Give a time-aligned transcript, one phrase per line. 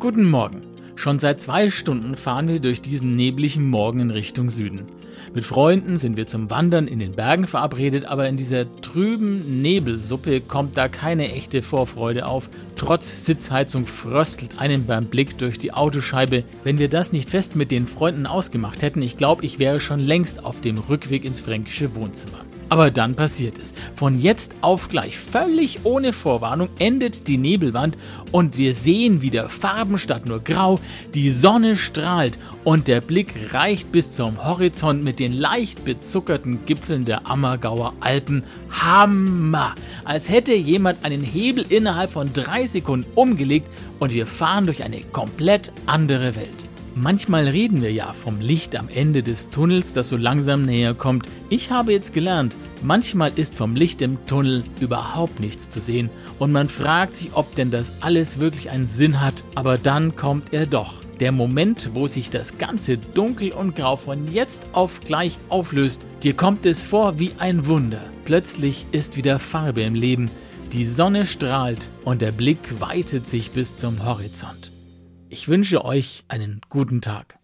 [0.00, 0.62] Guten Morgen.
[0.96, 4.86] Schon seit zwei Stunden fahren wir durch diesen nebligen Morgen in Richtung Süden.
[5.34, 10.40] Mit Freunden sind wir zum Wandern in den Bergen verabredet, aber in dieser trüben Nebelsuppe
[10.40, 12.48] kommt da keine echte Vorfreude auf.
[12.76, 16.44] Trotz Sitzheizung fröstelt einem beim Blick durch die Autoscheibe.
[16.64, 20.00] Wenn wir das nicht fest mit den Freunden ausgemacht hätten, ich glaube, ich wäre schon
[20.00, 22.46] längst auf dem Rückweg ins fränkische Wohnzimmer.
[22.70, 23.74] Aber dann passiert es.
[23.96, 27.98] Von jetzt auf gleich, völlig ohne Vorwarnung, endet die Nebelwand
[28.30, 30.78] und wir sehen wieder Farben statt nur Grau.
[31.12, 37.04] Die Sonne strahlt und der Blick reicht bis zum Horizont mit den leicht bezuckerten Gipfeln
[37.04, 38.44] der Ammergauer Alpen.
[38.70, 39.74] Hammer!
[40.04, 43.66] Als hätte jemand einen Hebel innerhalb von drei Sekunden umgelegt
[43.98, 46.69] und wir fahren durch eine komplett andere Welt.
[46.94, 51.28] Manchmal reden wir ja vom Licht am Ende des Tunnels, das so langsam näher kommt.
[51.48, 56.50] Ich habe jetzt gelernt, manchmal ist vom Licht im Tunnel überhaupt nichts zu sehen und
[56.52, 60.66] man fragt sich, ob denn das alles wirklich einen Sinn hat, aber dann kommt er
[60.66, 60.94] doch.
[61.20, 66.34] Der Moment, wo sich das ganze Dunkel und Grau von jetzt auf gleich auflöst, dir
[66.34, 68.02] kommt es vor wie ein Wunder.
[68.24, 70.30] Plötzlich ist wieder Farbe im Leben,
[70.72, 74.69] die Sonne strahlt und der Blick weitet sich bis zum Horizont.
[75.32, 77.39] Ich wünsche euch einen guten Tag.